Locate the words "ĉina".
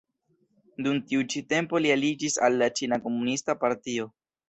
2.81-3.03